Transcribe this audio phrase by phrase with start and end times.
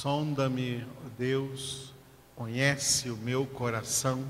[0.00, 1.92] Sonda-me, ó Deus,
[2.34, 4.24] conhece o meu coração,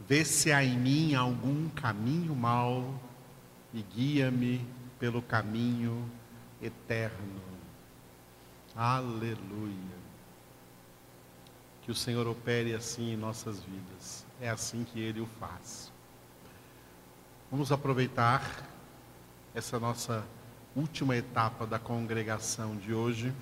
[0.00, 3.00] vê se há em mim algum caminho mau
[3.72, 4.66] e guia-me
[4.98, 6.10] pelo caminho
[6.60, 7.40] eterno.
[8.74, 9.96] Aleluia.
[11.82, 14.26] Que o Senhor opere assim em nossas vidas.
[14.40, 15.92] É assim que Ele o faz.
[17.48, 18.42] Vamos aproveitar
[19.54, 20.26] essa nossa
[20.74, 23.32] última etapa da congregação de hoje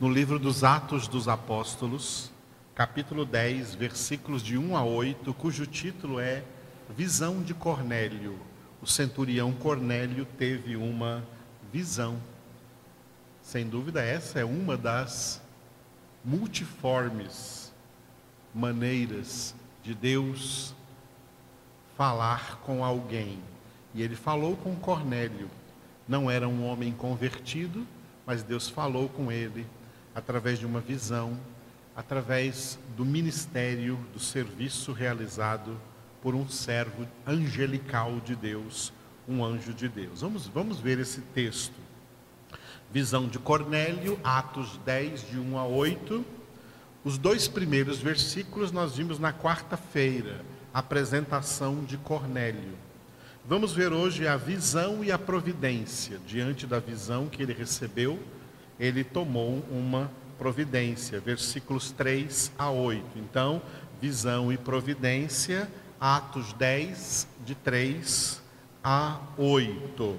[0.00, 2.30] no livro dos Atos dos Apóstolos,
[2.72, 6.44] capítulo 10, versículos de 1 a 8, cujo título é
[6.96, 8.38] Visão de Cornélio.
[8.80, 11.24] O centurião Cornélio teve uma
[11.72, 12.16] visão.
[13.42, 15.42] Sem dúvida, essa é uma das
[16.24, 17.72] multiformes
[18.54, 19.52] maneiras
[19.82, 20.76] de Deus
[21.96, 23.40] falar com alguém.
[23.92, 25.50] E ele falou com Cornélio.
[26.06, 27.84] Não era um homem convertido,
[28.24, 29.66] mas Deus falou com ele
[30.18, 31.38] através de uma visão,
[31.94, 35.80] através do ministério, do serviço realizado
[36.20, 38.92] por um servo angelical de Deus,
[39.28, 40.20] um anjo de Deus.
[40.20, 41.74] Vamos, vamos ver esse texto.
[42.92, 46.24] Visão de Cornélio, Atos 10, de 1 a 8.
[47.04, 52.76] Os dois primeiros versículos nós vimos na quarta-feira, apresentação de Cornélio.
[53.46, 56.18] Vamos ver hoje a visão e a providência.
[56.26, 58.18] Diante da visão que ele recebeu,
[58.78, 61.20] ele tomou uma providência.
[61.20, 63.04] Versículos 3 a 8.
[63.16, 63.60] Então,
[64.00, 65.68] visão e providência,
[66.00, 68.40] Atos 10, de 3
[68.82, 70.16] a 8.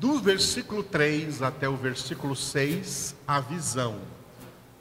[0.00, 4.00] Do versículo 3 até o versículo 6, a visão.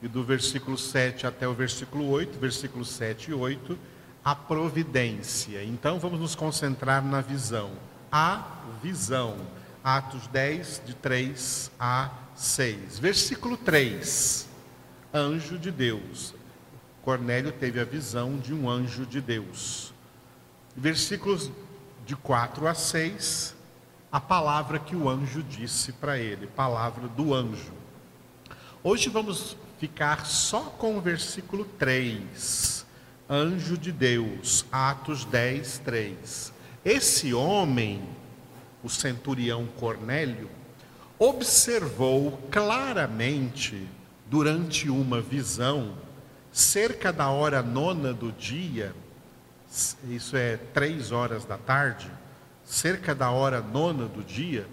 [0.01, 3.77] E do versículo 7 até o versículo 8, versículos 7 e 8,
[4.25, 5.63] a providência.
[5.63, 7.69] Então vamos nos concentrar na visão.
[8.11, 9.37] A visão.
[9.83, 12.09] Atos 10, de 3 a
[12.41, 12.97] 6.
[12.97, 14.47] Versículo 3.
[15.13, 16.33] Anjo de Deus.
[17.03, 19.93] Cornélio teve a visão de um anjo de Deus.
[20.75, 21.51] Versículos
[22.05, 23.55] de 4 a 6,
[24.11, 27.73] a palavra que o anjo disse para ele, palavra do anjo.
[28.83, 32.85] Hoje vamos ficar só com o versículo 3.
[33.29, 36.53] Anjo de Deus, Atos 10, 3.
[36.83, 38.03] Esse homem,
[38.83, 40.49] o centurião Cornélio,
[41.21, 43.87] observou claramente,
[44.25, 45.93] durante uma visão,
[46.51, 48.91] cerca da hora nona do dia,
[50.09, 52.09] isso é três horas da tarde,
[52.65, 54.65] cerca da hora nona do dia,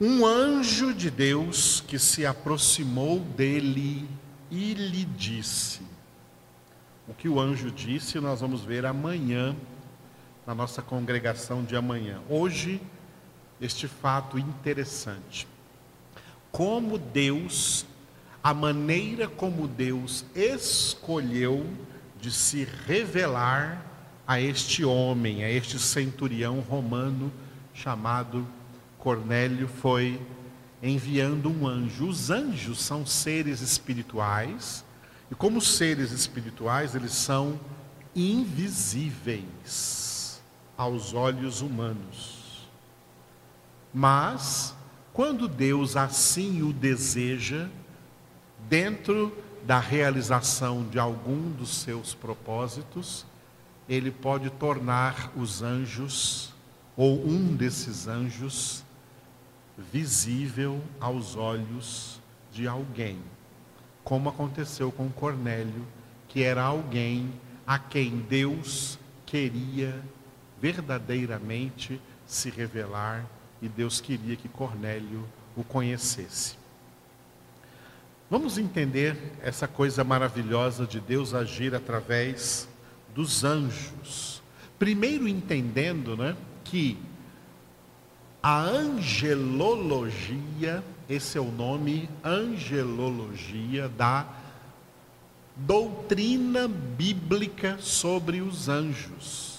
[0.00, 4.08] um anjo de Deus que se aproximou dele
[4.50, 5.82] e lhe disse:
[7.06, 9.54] O que o anjo disse, nós vamos ver amanhã,
[10.44, 12.20] na nossa congregação de amanhã.
[12.28, 12.80] Hoje,
[13.60, 15.46] este fato interessante.
[16.50, 17.86] Como Deus,
[18.42, 21.66] a maneira como Deus escolheu
[22.20, 23.84] de se revelar
[24.26, 27.32] a este homem, a este centurião romano
[27.72, 28.46] chamado
[28.98, 30.20] Cornélio, foi
[30.82, 32.08] enviando um anjo.
[32.08, 34.84] Os anjos são seres espirituais,
[35.30, 37.58] e como seres espirituais, eles são
[38.14, 39.44] invisíveis
[40.76, 42.43] aos olhos humanos.
[43.94, 44.74] Mas,
[45.12, 47.68] quando Deus assim o deseja,
[48.68, 49.32] dentro
[49.64, 53.24] da realização de algum dos seus propósitos,
[53.88, 56.52] ele pode tornar os anjos,
[56.96, 58.84] ou um desses anjos,
[59.92, 63.18] visível aos olhos de alguém,
[64.02, 65.86] como aconteceu com Cornélio,
[66.26, 67.32] que era alguém
[67.64, 70.02] a quem Deus queria
[70.60, 73.24] verdadeiramente se revelar
[73.60, 76.56] e Deus queria que Cornélio o conhecesse.
[78.30, 82.66] Vamos entender essa coisa maravilhosa de Deus agir através
[83.14, 84.42] dos anjos.
[84.78, 86.96] Primeiro entendendo, né, que
[88.42, 94.26] a angelologia, esse é o nome, angelologia da
[95.56, 99.54] doutrina bíblica sobre os anjos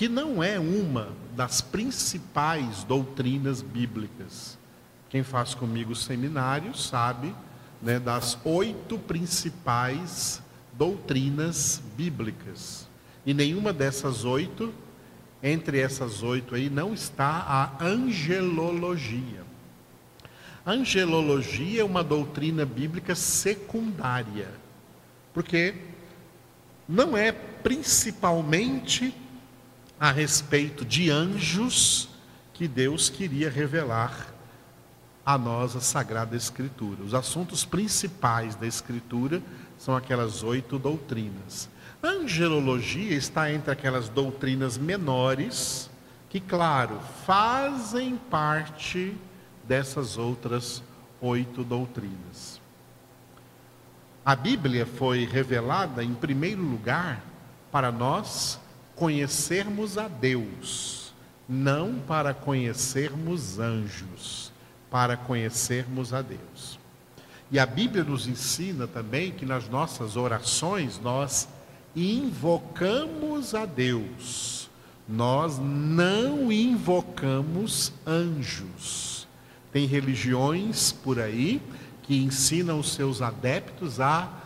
[0.00, 4.58] que não é uma das principais doutrinas bíblicas.
[5.08, 7.34] Quem faz comigo seminário sabe
[7.82, 10.42] né, das oito principais
[10.72, 12.88] doutrinas bíblicas.
[13.24, 14.72] E nenhuma dessas oito,
[15.42, 19.44] entre essas oito aí, não está a angelologia.
[20.64, 24.48] angelologia é uma doutrina bíblica secundária,
[25.34, 25.74] porque
[26.88, 29.14] não é principalmente
[30.00, 32.08] a respeito de anjos
[32.54, 34.28] que Deus queria revelar
[35.26, 37.02] a nós a Sagrada Escritura.
[37.04, 39.42] Os assuntos principais da Escritura
[39.76, 41.68] são aquelas oito doutrinas.
[42.02, 45.90] A angelologia está entre aquelas doutrinas menores,
[46.30, 49.14] que, claro, fazem parte
[49.68, 50.82] dessas outras
[51.20, 52.58] oito doutrinas.
[54.24, 57.22] A Bíblia foi revelada, em primeiro lugar,
[57.70, 58.58] para nós
[59.00, 61.14] conhecermos a Deus,
[61.48, 64.52] não para conhecermos anjos,
[64.90, 66.78] para conhecermos a Deus.
[67.50, 71.48] E a Bíblia nos ensina também que nas nossas orações nós
[71.96, 74.68] invocamos a Deus,
[75.08, 79.26] nós não invocamos anjos.
[79.72, 81.62] Tem religiões por aí
[82.02, 84.39] que ensinam os seus adeptos a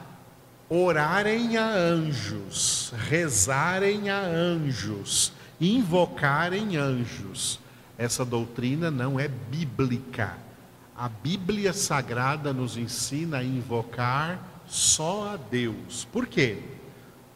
[0.75, 7.61] orarem a anjos, rezarem a anjos, invocarem anjos.
[7.97, 10.37] Essa doutrina não é bíblica.
[10.97, 16.09] A Bíblia Sagrada nos ensina a invocar só a Deus.
[16.11, 16.59] Por quê?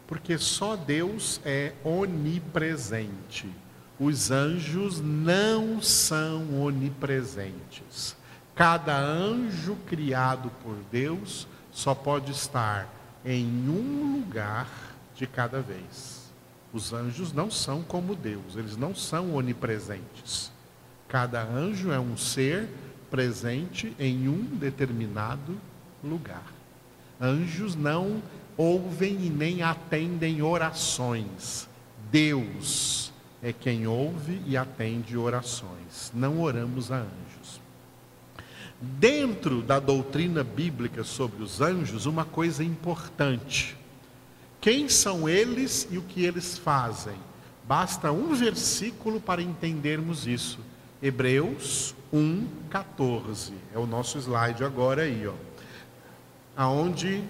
[0.05, 3.49] Porque só Deus é onipresente.
[3.97, 8.17] Os anjos não são onipresentes.
[8.53, 14.69] Cada anjo criado por Deus só pode estar em um lugar
[15.15, 16.29] de cada vez.
[16.71, 20.51] Os anjos não são como Deus, eles não são onipresentes.
[21.07, 22.69] Cada anjo é um ser
[23.09, 25.57] presente em um determinado
[26.03, 26.45] lugar.
[27.19, 28.21] Anjos não
[28.55, 31.67] ouvem e nem atendem orações.
[32.11, 33.11] Deus
[33.41, 36.11] é quem ouve e atende orações.
[36.13, 37.28] Não oramos a anjos.
[38.81, 43.75] Dentro da doutrina bíblica sobre os anjos, uma coisa importante.
[44.61, 47.15] Quem são eles e o que eles fazem?
[47.67, 50.59] Basta um versículo para entendermos isso.
[51.01, 53.53] Hebreus 1:14.
[53.73, 55.33] É o nosso slide agora aí, ó.
[56.55, 57.23] Aonde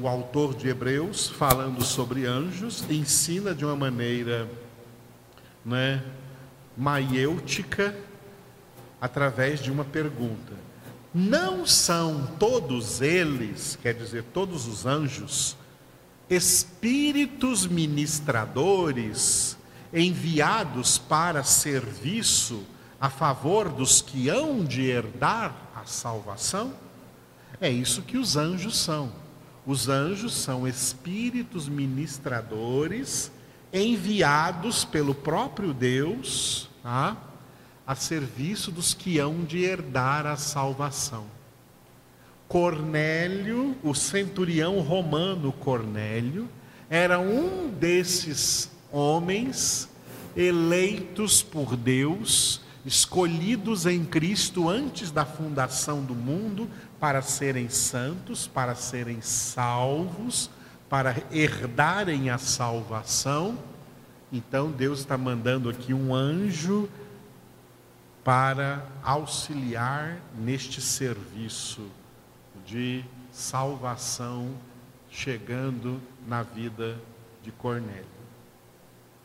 [0.00, 4.48] o autor de Hebreus, falando sobre anjos, ensina de uma maneira,
[5.64, 6.02] né,
[6.76, 7.94] maiêutica
[9.00, 10.69] através de uma pergunta.
[11.12, 15.56] Não são todos eles, quer dizer, todos os anjos,
[16.28, 19.56] espíritos ministradores
[19.92, 22.64] enviados para serviço
[23.00, 26.72] a favor dos que hão de herdar a salvação?
[27.60, 29.12] É isso que os anjos são.
[29.66, 33.32] Os anjos são espíritos ministradores
[33.72, 37.16] enviados pelo próprio Deus tá?
[37.90, 41.24] A serviço dos que hão de herdar a salvação.
[42.46, 46.48] Cornélio, o centurião romano Cornélio,
[46.88, 49.88] era um desses homens
[50.36, 56.70] eleitos por Deus escolhidos em Cristo antes da fundação do mundo
[57.00, 60.48] para serem santos, para serem salvos,
[60.88, 63.58] para herdarem a salvação.
[64.32, 66.88] Então Deus está mandando aqui um anjo
[68.24, 71.86] para auxiliar neste serviço
[72.66, 74.54] de salvação
[75.10, 77.00] chegando na vida
[77.42, 78.04] de Cornélio.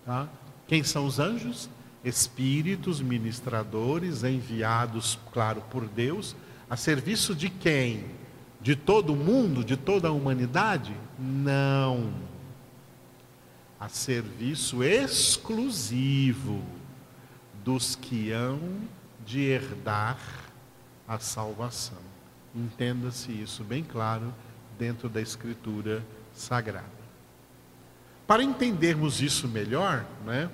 [0.06, 0.28] Tá?
[0.68, 1.70] Quem são os anjos?
[2.06, 6.36] espíritos ministradores enviados, claro, por Deus,
[6.70, 8.06] a serviço de quem?
[8.62, 10.94] De todo mundo, de toda a humanidade?
[11.18, 12.14] Não.
[13.80, 16.64] A serviço exclusivo
[17.66, 18.60] dos que hão
[19.26, 20.20] de herdar
[21.08, 21.98] a salvação.
[22.54, 24.32] Entenda-se isso bem claro
[24.78, 26.86] dentro da Escritura Sagrada.
[28.28, 30.50] Para entendermos isso melhor, né?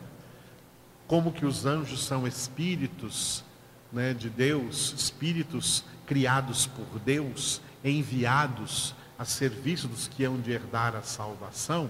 [1.05, 3.43] como que os anjos são espíritos
[3.91, 10.95] né, de Deus, espíritos criados por Deus, enviados a serviço dos que hão de herdar
[10.95, 11.89] a salvação.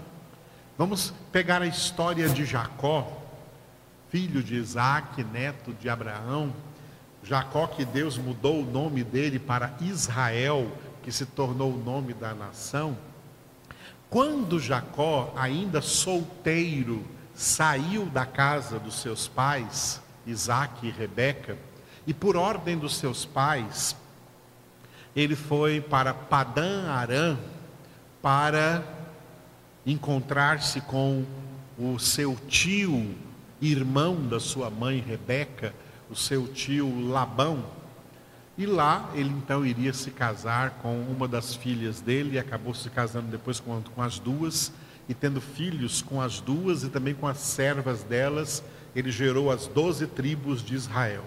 [0.78, 3.21] Vamos pegar a história de Jacó,
[4.12, 6.53] filho de Isaac, neto de Abraão.
[7.24, 10.70] Jacó, que Deus mudou o nome dele para Israel,
[11.01, 12.98] que se tornou o nome da nação.
[14.10, 21.58] Quando Jacó, ainda solteiro, saiu da casa dos seus pais, Isaac e Rebeca,
[22.06, 23.96] e por ordem dos seus pais,
[25.15, 27.38] ele foi para Padã Arã
[28.22, 28.84] para
[29.86, 31.25] encontrar-se com
[31.80, 33.15] o seu tio,
[33.62, 35.74] irmão da sua mãe Rebeca,
[36.10, 37.63] o seu tio Labão.
[38.58, 42.89] E lá ele então iria se casar com uma das filhas dele e acabou se
[42.89, 44.72] casando depois com, com as duas
[45.08, 48.63] e tendo filhos com as duas e também com as servas delas,
[48.96, 51.24] ele gerou as doze tribos de Israel.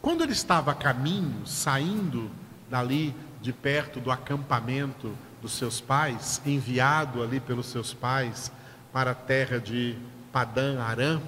[0.00, 2.30] Quando ele estava a caminho, saindo
[2.70, 8.50] dali de perto do acampamento dos seus pais, enviado ali pelos seus pais
[8.92, 9.96] para a terra de
[10.32, 11.20] Padã Arã,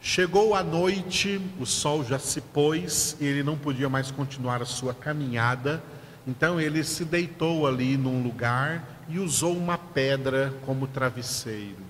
[0.00, 4.66] chegou a noite, o sol já se pôs e ele não podia mais continuar a
[4.66, 5.82] sua caminhada,
[6.26, 11.84] então ele se deitou ali num lugar e usou uma pedra como travesseiro.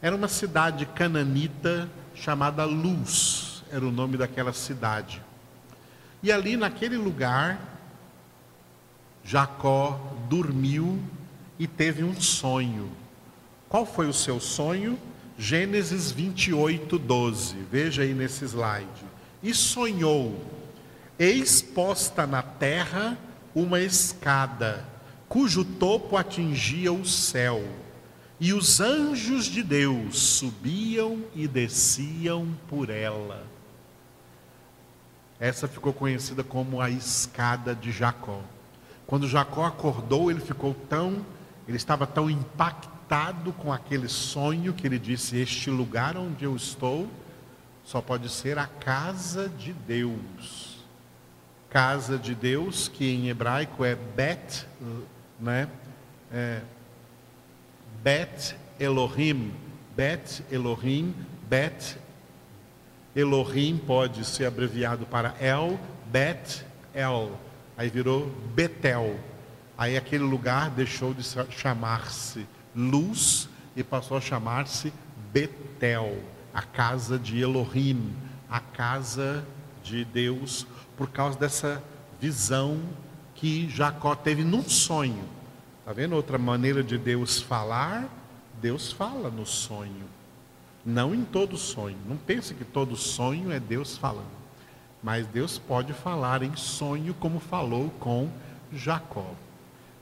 [0.00, 5.20] Era uma cidade cananita chamada Luz, era o nome daquela cidade.
[6.22, 7.58] E ali naquele lugar,
[9.24, 11.00] Jacó dormiu
[11.58, 12.99] e teve um sonho.
[13.70, 14.98] Qual foi o seu sonho?
[15.38, 17.54] Gênesis 28, 12.
[17.70, 19.04] Veja aí nesse slide.
[19.40, 20.44] E sonhou,
[21.16, 23.16] eis posta na terra
[23.54, 24.84] uma escada,
[25.28, 27.62] cujo topo atingia o céu
[28.40, 33.46] e os anjos de Deus subiam e desciam por ela.
[35.38, 38.40] Essa ficou conhecida como a escada de Jacó.
[39.06, 41.24] Quando Jacó acordou, ele ficou tão,
[41.68, 42.99] ele estava tão impactado
[43.58, 47.08] com aquele sonho que ele disse: Este lugar onde eu estou
[47.84, 50.78] só pode ser a casa de Deus.
[51.68, 54.64] Casa de Deus, que em hebraico é Bet,
[55.40, 55.68] né?
[56.32, 56.60] É,
[58.00, 59.52] Bet Elohim,
[59.96, 61.12] Bet Elohim,
[61.48, 61.96] Bet
[63.14, 66.64] Elohim pode ser abreviado para El, Bet
[66.94, 67.32] El,
[67.76, 69.18] aí virou Betel.
[69.76, 74.92] Aí aquele lugar deixou de chamar-se Luz e passou a chamar-se
[75.32, 76.18] Betel,
[76.52, 78.12] a casa de Elohim,
[78.48, 79.44] a casa
[79.82, 81.82] de Deus, por causa dessa
[82.20, 82.80] visão
[83.34, 85.24] que Jacó teve num sonho.
[85.80, 88.08] Está vendo outra maneira de Deus falar?
[88.60, 90.04] Deus fala no sonho,
[90.84, 91.96] não em todo sonho.
[92.06, 94.30] Não pense que todo sonho é Deus falando,
[95.02, 98.28] mas Deus pode falar em sonho, como falou com
[98.72, 99.34] Jacó,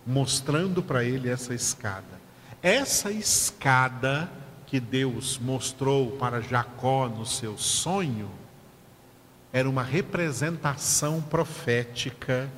[0.04, 2.18] mostrando para ele essa escada.
[2.62, 4.30] Essa escada
[4.66, 8.30] que Deus mostrou para Jacó no seu sonho
[9.52, 12.50] era uma representação profética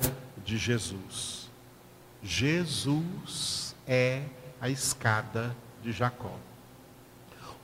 [0.45, 1.49] de Jesus.
[2.23, 4.23] Jesus é
[4.61, 6.35] a escada de Jacó.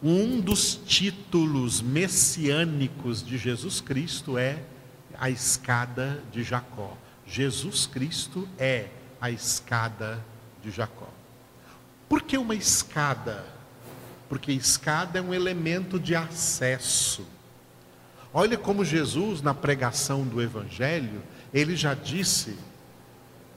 [0.03, 4.63] Um dos títulos messiânicos de Jesus Cristo é
[5.19, 6.97] a escada de Jacó.
[7.27, 8.89] Jesus Cristo é
[9.21, 10.23] a escada
[10.63, 11.16] de Jacó.
[12.09, 13.45] Por que uma escada?
[14.29, 17.27] Porque escada é um elemento de acesso.
[18.33, 21.23] Olha como Jesus, na pregação do Evangelho,
[21.55, 22.57] ele já disse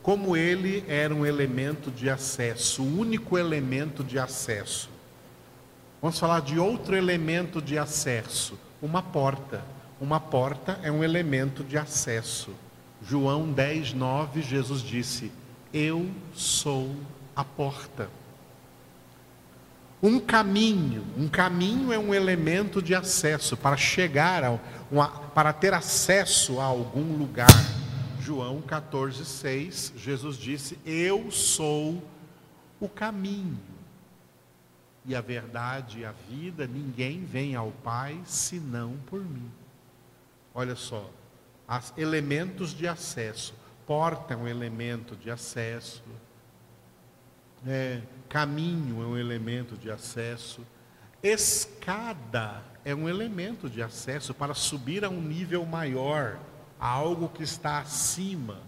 [0.01, 4.89] como ele era um elemento de acesso, o único elemento de acesso.
[6.01, 9.61] Vamos falar de outro elemento de acesso, uma porta.
[9.99, 12.55] Uma porta é um elemento de acesso.
[13.05, 15.29] João 10, 9, Jesus disse:
[15.73, 16.95] Eu sou
[17.35, 18.09] a porta.
[20.01, 25.73] Um caminho, um caminho é um elemento de acesso para chegar a, uma, para ter
[25.73, 27.49] acesso a algum lugar.
[28.21, 32.01] João 14, 6, Jesus disse: Eu sou
[32.79, 33.59] o caminho
[35.05, 39.51] e a verdade e a vida, ninguém vem ao Pai senão por mim.
[40.53, 41.09] Olha só,
[41.97, 43.53] elementos de acesso.
[43.87, 46.03] Porta é um elemento de acesso.
[47.67, 50.65] É, caminho é um elemento de acesso.
[51.21, 56.39] Escada é um elemento de acesso para subir a um nível maior
[56.79, 58.61] algo que está acima.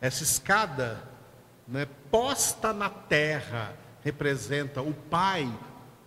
[0.00, 1.02] Essa escada,
[1.66, 5.50] né, posta na terra, representa o Pai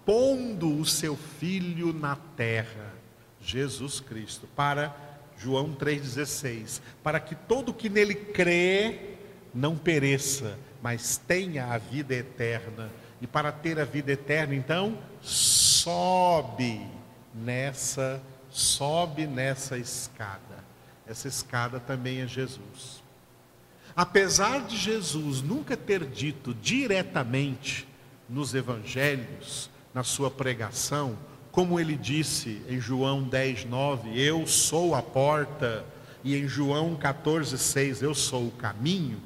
[0.06, 2.94] pondo o seu Filho na terra,
[3.42, 4.96] Jesus Cristo, para
[5.38, 9.18] João 3,16, para que todo que nele crê
[9.54, 12.90] não pereça, mas tenha a vida eterna.
[13.22, 16.82] E para ter a vida eterna, então, sobe
[17.34, 20.64] nessa, sobe nessa escada.
[21.08, 23.02] Essa escada também é Jesus.
[23.96, 27.88] Apesar de Jesus nunca ter dito diretamente
[28.30, 31.18] nos evangelhos, na sua pregação,
[31.52, 35.84] como ele disse em João 10, 9, eu sou a porta,
[36.24, 39.20] e em João 14, 6, eu sou o caminho,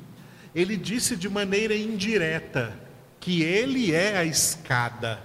[0.53, 2.77] ele disse de maneira indireta
[3.19, 5.21] que ele é a escada.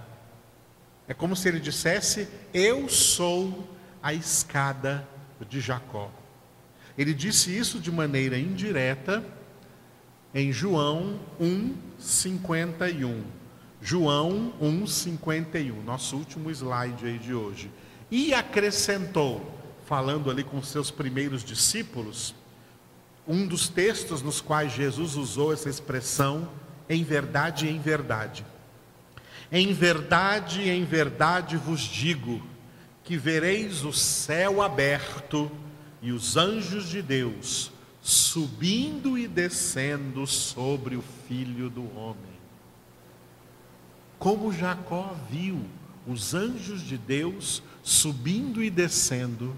[1.08, 3.68] É como se ele dissesse: Eu sou
[4.02, 5.06] a escada
[5.48, 6.10] de Jacó.
[6.96, 9.24] Ele disse isso de maneira indireta
[10.34, 13.22] em João 1:51.
[13.80, 17.70] João 1:51, nosso último slide aí de hoje.
[18.10, 19.56] E acrescentou:
[19.86, 22.34] falando ali com seus primeiros discípulos,
[23.26, 26.48] um dos textos nos quais Jesus usou essa expressão,
[26.88, 28.44] em verdade, em verdade.
[29.50, 32.42] Em verdade, em verdade vos digo
[33.04, 35.50] que vereis o céu aberto
[36.02, 42.36] e os anjos de Deus subindo e descendo sobre o filho do homem.
[44.18, 45.60] Como Jacó viu
[46.06, 49.56] os anjos de Deus subindo e descendo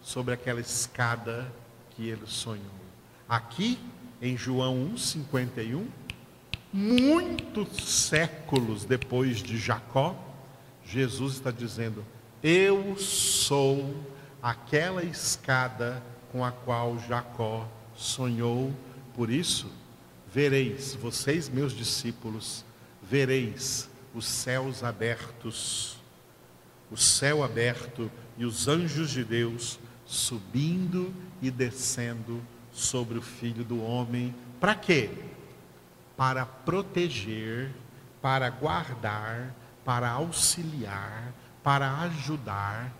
[0.00, 1.52] sobre aquela escada
[1.90, 2.81] que ele sonhou.
[3.28, 3.78] Aqui,
[4.20, 5.86] em João 1,51,
[6.72, 7.68] muitos
[8.08, 10.16] séculos depois de Jacó,
[10.84, 12.04] Jesus está dizendo:
[12.42, 13.94] Eu sou
[14.42, 18.72] aquela escada com a qual Jacó sonhou.
[19.14, 19.70] Por isso,
[20.32, 22.64] vereis, vocês, meus discípulos,
[23.02, 25.96] vereis os céus abertos,
[26.90, 33.82] o céu aberto e os anjos de Deus subindo e descendo sobre o filho do
[33.82, 34.34] homem.
[34.58, 35.10] Para quê?
[36.16, 37.70] Para proteger,
[38.20, 42.92] para guardar, para auxiliar, para ajudar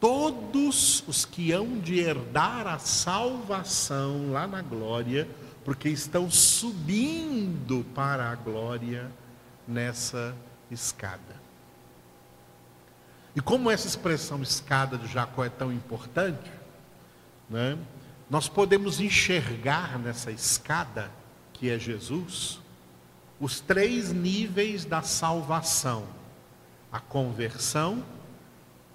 [0.00, 5.28] todos os que hão de herdar a salvação lá na glória,
[5.64, 9.10] porque estão subindo para a glória
[9.66, 10.34] nessa
[10.70, 11.36] escada.
[13.34, 16.50] E como essa expressão escada de Jacó é tão importante,
[17.48, 17.76] né,
[18.30, 21.10] nós podemos enxergar nessa escada,
[21.52, 22.60] que é Jesus,
[23.40, 26.06] os três níveis da salvação:
[26.92, 28.04] a conversão,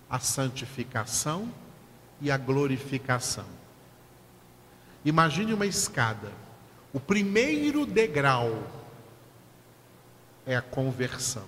[0.10, 1.52] a santificação
[2.22, 3.46] e a glorificação.
[5.04, 6.32] Imagine uma escada.
[6.94, 8.70] O primeiro degrau
[10.46, 11.46] é a conversão.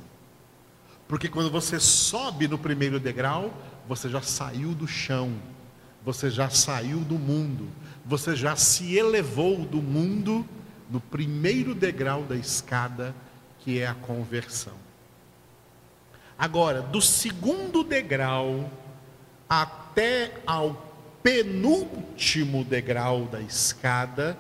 [1.08, 3.54] Porque quando você sobe no primeiro degrau,
[3.88, 5.40] você já saiu do chão,
[6.06, 7.68] você já saiu do mundo,
[8.06, 10.46] você já se elevou do mundo
[10.90, 13.16] no primeiro degrau da escada,
[13.60, 14.76] que é a conversão.
[16.38, 18.70] Agora, do segundo degrau
[19.50, 24.38] até ao penúltimo degrau da escada,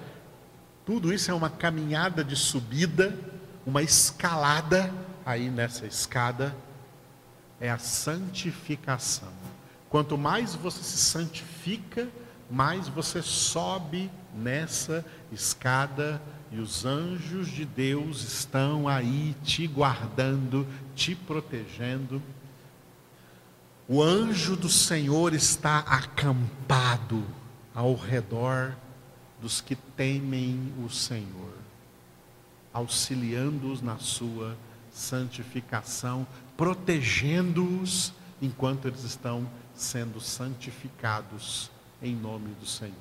[0.85, 3.17] tudo isso é uma caminhada de subida,
[3.65, 4.93] uma escalada
[5.25, 6.55] aí nessa escada,
[7.59, 9.54] é a santificação.
[9.95, 12.09] Quanto mais você se santifica,
[12.51, 21.15] mais você sobe nessa escada e os anjos de Deus estão aí te guardando, te
[21.15, 22.21] protegendo.
[23.87, 27.23] O anjo do Senhor está acampado
[27.73, 28.75] ao redor
[29.41, 31.53] dos que temem o Senhor,
[32.73, 34.57] auxiliando-os na sua
[34.91, 36.27] santificação,
[36.57, 41.69] protegendo-os enquanto eles estão sendo santificados
[42.01, 42.93] em nome do Senhor.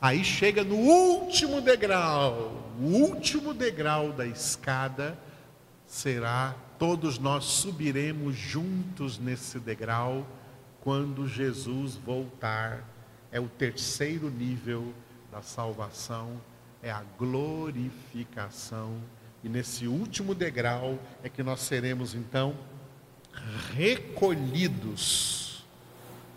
[0.00, 5.18] Aí chega no último degrau, o último degrau da escada
[5.86, 10.24] será todos nós subiremos juntos nesse degrau
[10.80, 12.84] quando Jesus voltar.
[13.32, 14.94] É o terceiro nível
[15.30, 16.40] da salvação,
[16.82, 18.96] é a glorificação.
[19.42, 22.54] E nesse último degrau é que nós seremos então
[23.74, 25.64] recolhidos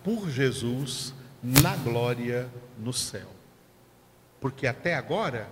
[0.04, 3.28] por Jesus na glória no céu.
[4.40, 5.48] Porque até agora,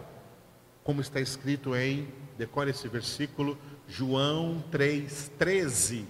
[0.84, 2.08] como está escrito em,
[2.38, 3.58] decore esse versículo,
[3.88, 6.06] João 3,13.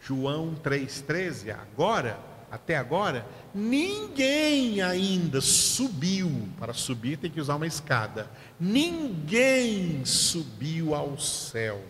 [0.00, 1.54] João 3,13.
[1.58, 2.18] Agora,
[2.50, 6.48] até agora, ninguém ainda subiu.
[6.58, 8.30] Para subir tem que usar uma escada.
[8.58, 11.82] Ninguém subiu ao céu,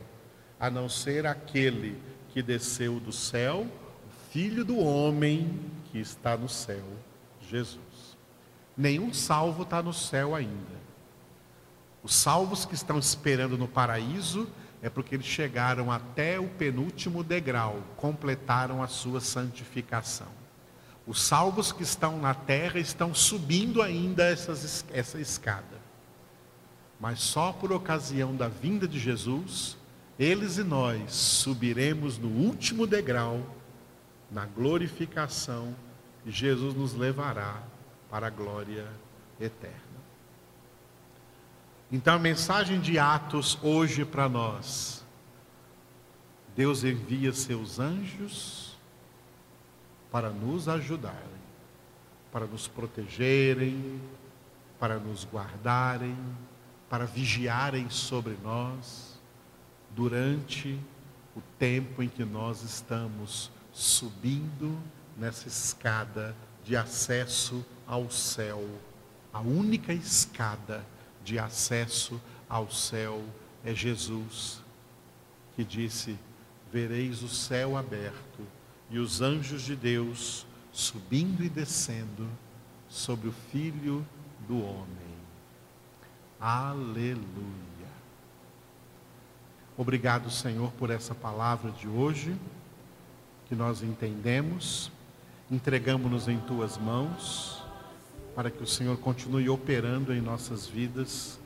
[0.58, 1.96] a não ser aquele
[2.38, 6.84] que desceu do céu, o Filho do homem que está no céu,
[7.50, 8.16] Jesus.
[8.76, 10.78] Nenhum salvo está no céu ainda.
[12.00, 14.48] Os salvos que estão esperando no paraíso
[14.80, 20.28] é porque eles chegaram até o penúltimo degrau, completaram a sua santificação.
[21.08, 25.82] Os salvos que estão na terra estão subindo ainda essas, essa escada.
[27.00, 29.76] Mas só por ocasião da vinda de Jesus,
[30.18, 33.40] eles e nós subiremos no último degrau,
[34.30, 35.74] na glorificação,
[36.26, 37.62] e Jesus nos levará
[38.10, 38.88] para a glória
[39.40, 39.78] eterna.
[41.90, 45.04] Então a mensagem de Atos hoje para nós,
[46.56, 48.76] Deus envia seus anjos
[50.10, 51.16] para nos ajudarem,
[52.32, 54.00] para nos protegerem,
[54.80, 56.16] para nos guardarem,
[56.90, 59.17] para vigiarem sobre nós
[59.98, 60.78] durante
[61.34, 64.78] o tempo em que nós estamos subindo
[65.16, 68.64] nessa escada de acesso ao céu.
[69.32, 70.86] A única escada
[71.24, 73.20] de acesso ao céu
[73.64, 74.62] é Jesus,
[75.56, 76.16] que disse:
[76.72, 78.46] Vereis o céu aberto
[78.88, 82.28] e os anjos de Deus subindo e descendo
[82.88, 84.06] sobre o Filho
[84.46, 85.18] do Homem.
[86.38, 87.67] Aleluia.
[89.80, 92.34] Obrigado, Senhor, por essa palavra de hoje,
[93.48, 94.90] que nós entendemos,
[95.48, 97.62] entregamos-nos em tuas mãos,
[98.34, 101.38] para que o Senhor continue operando em nossas vidas,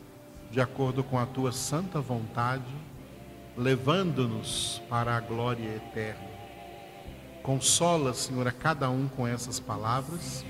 [0.51, 2.75] de acordo com a tua santa vontade,
[3.55, 6.31] levando-nos para a glória eterna.
[7.43, 10.43] Consola, Senhor, a cada um com essas palavras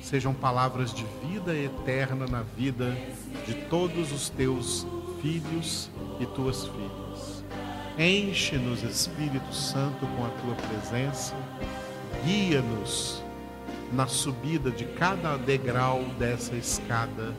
[0.00, 2.96] sejam palavras de vida eterna na vida
[3.44, 4.86] de todos os teus
[5.24, 7.42] filhos e tuas filhas.
[7.98, 11.34] Enche-nos, Espírito Santo, com a tua presença,
[12.26, 13.22] guia-nos
[13.90, 17.34] na subida de cada degrau dessa escada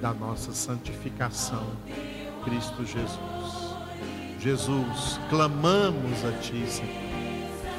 [0.00, 1.64] da nossa santificação,
[2.42, 3.76] Cristo Jesus.
[4.40, 6.90] Jesus, clamamos a Ti, Senhor,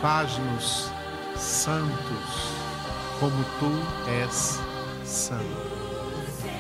[0.02, 0.90] faz-nos
[1.36, 2.54] santos
[3.20, 3.72] como tu
[4.22, 4.62] és
[5.04, 5.72] santo.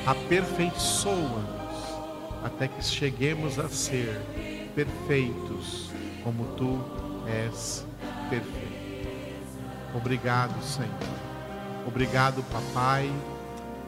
[0.05, 1.60] Aperfeiçoa-nos
[2.43, 4.19] até que cheguemos a ser
[4.75, 5.91] perfeitos
[6.23, 6.79] como tu
[7.27, 7.85] és
[8.29, 8.71] perfeito.
[9.95, 10.89] Obrigado, Senhor.
[11.85, 13.11] Obrigado, Papai.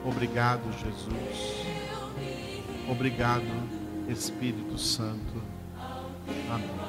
[0.05, 1.65] Obrigado, Jesus.
[2.89, 3.45] Obrigado,
[4.09, 5.41] Espírito Santo.
[6.49, 6.82] Amém.